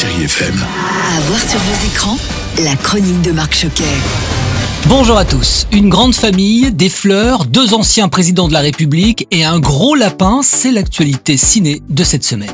Chérie 0.00 0.26
FM. 0.26 0.54
À 0.54 1.20
voir 1.22 1.40
sur 1.40 1.58
vos 1.58 1.86
écrans, 1.88 2.18
la 2.62 2.76
chronique 2.76 3.20
de 3.22 3.32
Marc 3.32 3.52
Choquet. 3.52 3.82
Bonjour 4.86 5.18
à 5.18 5.24
tous. 5.24 5.66
Une 5.72 5.88
grande 5.88 6.14
famille, 6.14 6.70
des 6.70 6.88
fleurs, 6.88 7.46
deux 7.46 7.74
anciens 7.74 8.08
présidents 8.08 8.46
de 8.46 8.52
la 8.52 8.60
République 8.60 9.26
et 9.32 9.42
un 9.44 9.58
gros 9.58 9.96
lapin, 9.96 10.38
c'est 10.44 10.70
l'actualité 10.70 11.36
ciné 11.36 11.82
de 11.88 12.04
cette 12.04 12.22
semaine. 12.22 12.52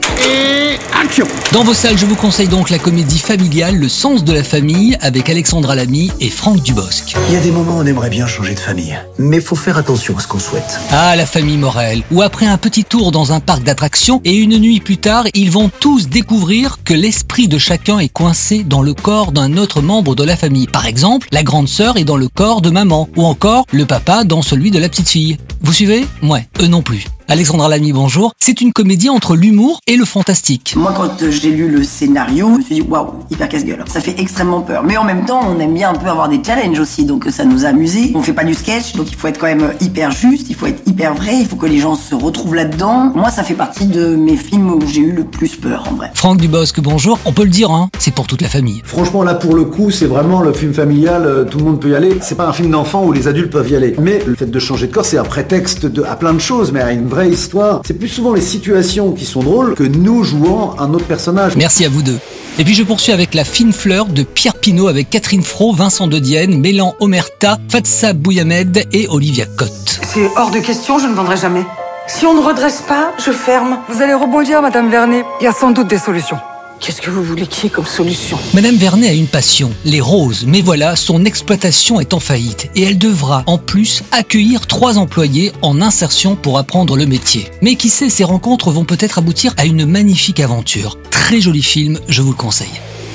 Dans 1.53 1.63
vos 1.63 1.75
salles, 1.75 1.97
je 1.97 2.07
vous 2.07 2.17
conseille 2.17 2.49
donc 2.49 2.71
la 2.71 2.79
comédie 2.79 3.21
familiale 3.21 3.77
Le 3.77 3.89
sens 3.89 4.25
de 4.25 4.33
la 4.33 4.43
famille 4.43 4.97
avec 5.01 5.31
Alexandra 5.31 5.77
Lamy 5.77 6.11
et 6.19 6.29
Franck 6.29 6.63
Dubosc. 6.63 7.15
Il 7.29 7.35
y 7.35 7.37
a 7.37 7.41
des 7.41 7.53
moments 7.53 7.77
où 7.77 7.83
on 7.83 7.87
aimerait 7.87 8.11
bien 8.11 8.27
changer 8.27 8.55
de 8.55 8.59
famille. 8.59 8.99
Mais 9.19 9.41
faut 9.41 9.55
faire 9.55 9.79
attention 9.79 10.17
à 10.17 10.21
ce 10.21 10.27
qu'on 10.27 10.41
souhaite. 10.41 10.81
Ah, 10.91 11.15
la 11.15 11.25
famille 11.25 11.57
Morel, 11.57 12.03
où 12.11 12.23
après 12.23 12.47
un 12.47 12.59
petit 12.59 12.85
tour 12.85 13.13
dans 13.13 13.33
un 13.33 13.39
parc 13.39 13.63
d'attractions 13.63 14.21
et 14.25 14.35
une 14.35 14.59
nuit 14.59 14.81
plus 14.81 14.97
tard, 14.97 15.27
ils 15.35 15.53
vont 15.53 15.71
tous 15.79 16.09
découvrir 16.09 16.79
que 16.85 16.95
l'esprit 16.95 17.47
de 17.47 17.59
chacun 17.59 18.01
est 18.01 18.09
coincé 18.09 18.65
dans 18.65 18.83
le 18.83 18.95
corps 18.95 19.31
d'un 19.31 19.57
autre 19.57 19.83
membre 19.83 20.17
de 20.17 20.25
la 20.25 20.37
famille. 20.37 20.67
Par 20.67 20.87
exemple, 20.87 21.29
la 21.31 21.45
grande 21.45 21.69
sœur 21.69 21.97
est 21.97 22.05
dans 22.05 22.17
le 22.17 22.27
corps 22.27 22.61
de 22.61 22.71
maman, 22.71 23.09
ou 23.17 23.25
encore 23.25 23.67
le 23.71 23.87
papa 23.87 24.25
dans 24.25 24.43
celui 24.43 24.73
de 24.73 24.81
la 24.81 24.89
petite 24.89 25.09
fille. 25.09 25.39
Vous 25.65 25.73
suivez? 25.73 26.05
Ouais, 26.23 26.47
eux 26.61 26.67
non 26.67 26.83
plus. 26.83 27.07
Alexandra 27.27 27.71
Lamy, 27.71 27.95
bonjour. 27.95 28.35
C'est 28.39 28.61
une 28.61 28.75
comédie 28.75 29.09
entre 29.09 29.35
l'humour 29.35 29.81
et 29.87 29.97
le 29.97 30.05
fantastique. 30.05 30.75
Moi, 30.77 30.93
quand 30.95 31.23
euh, 31.23 31.31
j'ai 31.31 31.51
lu 31.51 31.71
le 31.71 31.83
scénario, 31.83 32.51
je 32.53 32.59
me 32.59 32.63
suis 32.63 32.75
dit 32.75 32.81
waouh, 32.83 33.15
hyper 33.31 33.49
casse-gueule. 33.49 33.83
Ça 33.87 34.03
fait 34.03 34.21
extrêmement 34.21 34.61
peur. 34.61 34.83
Mais 34.83 34.99
en 34.99 35.05
même 35.05 35.25
temps, 35.25 35.41
on 35.43 35.59
aime 35.59 35.73
bien 35.73 35.89
un 35.89 35.95
peu 35.95 36.09
avoir 36.09 36.29
des 36.29 36.43
challenges 36.45 36.79
aussi, 36.79 37.07
donc 37.07 37.27
euh, 37.27 37.31
ça 37.31 37.47
nous 37.47 37.65
a 37.65 37.69
amusé. 37.69 38.13
On 38.15 38.21
fait 38.21 38.35
pas 38.35 38.45
du 38.45 38.53
sketch, 38.53 38.93
donc 38.93 39.11
il 39.11 39.17
faut 39.17 39.27
être 39.27 39.39
quand 39.39 39.47
même 39.47 39.63
euh, 39.63 39.73
hyper 39.81 40.11
juste, 40.11 40.49
il 40.51 40.55
faut 40.55 40.67
être 40.67 40.87
hyper 40.87 41.15
vrai, 41.15 41.39
il 41.41 41.47
faut 41.47 41.57
que 41.57 41.65
les 41.65 41.79
gens 41.79 41.95
se 41.95 42.15
retrouvent 42.15 42.55
là-dedans. 42.55 43.13
Moi, 43.15 43.31
ça 43.31 43.43
fait 43.43 43.55
partie 43.55 43.87
de 43.87 44.17
mes 44.17 44.37
films 44.37 44.69
où 44.69 44.87
j'ai 44.87 45.01
eu 45.01 45.13
le 45.13 45.25
plus 45.25 45.57
peur, 45.57 45.89
en 45.91 45.95
vrai. 45.95 46.11
Franck 46.13 46.43
Dubosc, 46.43 46.79
bonjour. 46.81 47.19
On 47.25 47.33
peut 47.33 47.45
le 47.45 47.49
dire, 47.49 47.71
hein, 47.71 47.89
c'est 47.99 48.13
pour 48.13 48.27
toute 48.27 48.43
la 48.43 48.51
famille. 48.51 48.83
Franchement, 48.85 49.23
là, 49.23 49.35
pour 49.35 49.55
le 49.55 49.65
coup, 49.65 49.91
c'est 49.91 50.07
vraiment 50.07 50.43
le 50.43 50.53
film 50.53 50.75
familial, 50.75 51.47
tout 51.51 51.57
le 51.57 51.65
monde 51.65 51.81
peut 51.81 51.89
y 51.89 51.95
aller. 51.95 52.19
C'est 52.21 52.37
pas 52.37 52.47
un 52.47 52.53
film 52.53 52.71
d'enfant 52.71 53.03
où 53.03 53.13
les 53.13 53.29
adultes 53.29 53.51
peuvent 53.51 53.71
y 53.71 53.77
aller. 53.77 53.95
Mais 53.99 54.23
le 54.27 54.35
fait 54.35 54.51
de 54.51 54.59
changer 54.59 54.89
de 54.89 54.93
corps, 54.93 55.07
c'est 55.07 55.17
un 55.17 55.25
prétexte 55.25 55.54
de, 55.61 56.03
à 56.03 56.17
plein 56.17 56.35
de 56.35 56.41
choses, 56.41 56.73
mais 56.73 56.81
à 56.81 56.93
une 56.93 57.09
vraie 57.09 57.31
histoire. 57.31 57.83
C'est 57.87 57.99
plus 57.99 58.09
souvent 58.09 58.33
les 58.33 58.41
situations 58.41 59.13
qui 59.13 59.25
sont 59.25 59.43
drôles 59.43 59.75
que 59.75 59.85
nous 59.85 60.25
jouant 60.25 60.75
un 60.79 60.93
autre 60.95 61.07
personnage. 61.07 61.57
Merci 61.57 61.85
à 61.85 61.89
vous 61.89 62.03
deux. 62.03 62.19
Et 62.59 62.65
puis 62.65 62.75
je 62.75 62.83
poursuis 62.83 63.13
avec 63.13 63.35
La 63.35 63.45
fine 63.45 63.73
fleur 63.73 64.07
de 64.07 64.23
Pierre 64.23 64.55
Pinault 64.55 64.89
avec 64.89 65.11
Catherine 65.11 65.43
Fro, 65.43 65.73
Vincent 65.73 66.07
De 66.07 66.19
Dienne, 66.19 66.61
Mélan 66.61 66.95
Omerta, 67.01 67.59
Fatsa 67.69 68.13
Bouyamed 68.13 68.85
et 68.93 69.09
Olivia 69.09 69.47
Cotte. 69.47 70.01
C'est 70.03 70.29
hors 70.37 70.51
de 70.51 70.61
question, 70.61 70.99
je 70.99 71.07
ne 71.07 71.15
vendrai 71.15 71.37
jamais. 71.37 71.65
Si 72.07 72.27
on 72.27 72.35
ne 72.35 72.41
redresse 72.41 72.83
pas, 72.87 73.13
je 73.19 73.33
ferme. 73.33 73.79
Vous 73.89 74.03
allez 74.03 74.15
rebondir, 74.15 74.61
Madame 74.61 74.91
Vernet. 74.91 75.25
Il 75.41 75.45
y 75.45 75.47
a 75.47 75.53
sans 75.53 75.71
doute 75.71 75.89
des 75.89 75.99
solutions. 75.99 76.37
Qu'est-ce 76.85 77.01
que 77.01 77.09
vous 77.09 77.25
voulez 77.25 77.47
qu'il 77.47 77.65
y 77.65 77.67
ait 77.69 77.71
comme 77.71 77.87
solution? 77.87 78.37
Madame 78.53 78.77
Vernet 78.77 79.09
a 79.09 79.15
une 79.15 79.27
passion, 79.27 79.73
les 79.87 80.03
roses, 80.03 80.45
mais 80.47 80.61
voilà, 80.61 80.97
son 80.97 81.25
exploitation 81.25 81.99
est 81.99 82.13
en 82.13 82.21
faillite 82.21 82.69
et 82.77 82.83
elle 82.83 82.99
devra 82.99 83.43
en 83.47 83.57
plus 83.57 84.03
accueillir 84.13 84.67
trois 84.67 84.99
employés 84.99 85.53
en 85.63 85.81
insertion 85.81 86.37
pour 86.37 86.59
apprendre 86.59 86.99
le 86.99 87.07
métier. 87.07 87.47
Mais 87.63 87.77
qui 87.77 87.89
sait, 87.89 88.11
ces 88.11 88.25
rencontres 88.25 88.71
vont 88.71 88.85
peut-être 88.85 89.17
aboutir 89.17 89.55
à 89.57 89.65
une 89.65 89.87
magnifique 89.87 90.41
aventure. 90.41 90.99
Très 91.11 91.41
joli 91.41 91.63
film, 91.63 91.99
je 92.11 92.21
vous 92.21 92.33
le 92.33 92.37
conseille. 92.37 92.69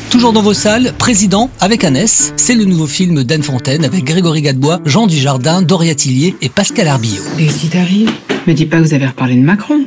Toujours 0.09 0.33
dans 0.33 0.42
vos 0.42 0.56
salles, 0.56 0.92
Président 0.98 1.52
avec 1.59 1.83
un 1.83 1.94
S, 1.94 2.33
c'est 2.38 2.56
le 2.56 2.66
nouveau 2.66 2.88
film 2.88 3.23
d'Anne 3.23 3.44
Fontaine 3.44 3.86
avec 3.86 4.04
Grégory 4.04 4.42
Gadebois, 4.42 4.80
Jean 4.86 5.06
Dujardin, 5.06 5.61
Doria 5.61 5.94
Tillier 5.94 6.36
et 6.42 6.50
Pascal 6.50 6.88
Arbillot. 6.88 7.22
Et 7.38 7.48
si 7.50 7.67
t'arrives, 7.67 8.09
me 8.48 8.54
dis 8.54 8.66
pas 8.66 8.78
que 8.78 8.88
vous 8.88 8.95
avez 8.95 9.06
reparlé 9.06 9.36
de 9.36 9.44
Macron. 9.44 9.80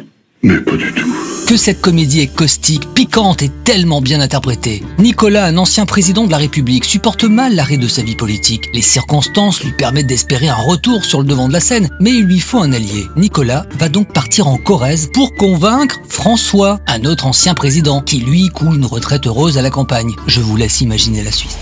Mais 0.44 0.58
pas 0.58 0.76
du 0.76 0.92
tout. 0.92 1.01
Que 1.52 1.58
cette 1.58 1.82
comédie 1.82 2.20
est 2.20 2.34
caustique, 2.34 2.94
piquante 2.94 3.42
et 3.42 3.50
tellement 3.50 4.00
bien 4.00 4.22
interprétée. 4.22 4.82
Nicolas, 4.98 5.44
un 5.44 5.58
ancien 5.58 5.84
président 5.84 6.24
de 6.24 6.30
la 6.30 6.38
République, 6.38 6.86
supporte 6.86 7.24
mal 7.24 7.54
l'arrêt 7.54 7.76
de 7.76 7.88
sa 7.88 8.00
vie 8.00 8.16
politique. 8.16 8.70
Les 8.72 8.80
circonstances 8.80 9.62
lui 9.62 9.72
permettent 9.72 10.06
d'espérer 10.06 10.48
un 10.48 10.54
retour 10.54 11.04
sur 11.04 11.20
le 11.20 11.26
devant 11.26 11.48
de 11.48 11.52
la 11.52 11.60
scène, 11.60 11.90
mais 12.00 12.12
il 12.12 12.24
lui 12.24 12.40
faut 12.40 12.62
un 12.62 12.72
allié. 12.72 13.04
Nicolas 13.16 13.66
va 13.78 13.90
donc 13.90 14.14
partir 14.14 14.48
en 14.48 14.56
Corrèze 14.56 15.10
pour 15.12 15.34
convaincre 15.34 16.00
François, 16.08 16.80
un 16.86 17.04
autre 17.04 17.26
ancien 17.26 17.52
président, 17.52 18.00
qui 18.00 18.20
lui 18.20 18.48
coule 18.48 18.76
une 18.76 18.86
retraite 18.86 19.26
heureuse 19.26 19.58
à 19.58 19.62
la 19.62 19.68
campagne. 19.68 20.14
Je 20.26 20.40
vous 20.40 20.56
laisse 20.56 20.80
imaginer 20.80 21.22
la 21.22 21.32
suite. 21.32 21.58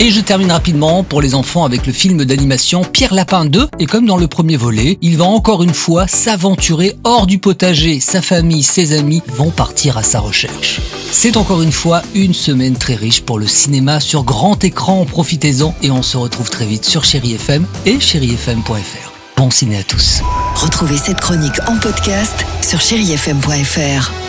Et 0.00 0.10
je 0.10 0.20
termine 0.20 0.50
rapidement 0.50 1.04
pour 1.04 1.22
les 1.22 1.34
enfants 1.36 1.64
avec 1.64 1.86
le 1.86 1.92
film 1.92 2.24
d'animation 2.24 2.82
Pierre 2.82 3.14
Lapin 3.14 3.44
2. 3.44 3.68
Et 3.78 3.86
comme 3.86 4.06
dans 4.06 4.16
le 4.16 4.26
premier 4.26 4.56
volet, 4.56 4.98
il 5.02 5.16
va 5.16 5.24
encore 5.24 5.62
une 5.62 5.72
fois 5.72 6.08
s'aventurer 6.08 6.96
hors 7.04 7.26
du 7.26 7.38
potager. 7.38 8.00
Sa 8.00 8.20
famille, 8.20 8.64
ses 8.64 8.92
amis 8.92 9.22
vont 9.28 9.50
partir 9.50 9.96
à 9.96 10.02
sa 10.02 10.18
recherche. 10.18 10.80
C'est 11.12 11.36
encore 11.36 11.62
une 11.62 11.72
fois 11.72 12.02
une 12.14 12.34
semaine 12.34 12.76
très 12.76 12.96
riche 12.96 13.22
pour 13.22 13.38
le 13.38 13.46
cinéma 13.46 14.00
sur 14.00 14.24
grand 14.24 14.62
écran. 14.64 15.04
Profitez-en 15.04 15.74
et 15.82 15.92
on 15.92 16.02
se 16.02 16.16
retrouve 16.16 16.50
très 16.50 16.66
vite 16.66 16.84
sur 16.84 17.04
Chéri 17.04 17.34
FM 17.34 17.64
et 17.86 18.00
chérifm.fr. 18.00 19.12
Bon 19.36 19.50
ciné 19.50 19.78
à 19.78 19.82
tous. 19.84 20.22
Retrouvez 20.56 20.96
cette 20.96 21.20
chronique 21.20 21.60
en 21.68 21.76
podcast 21.78 22.44
sur 22.62 22.80
chérifm.fr. 22.80 24.23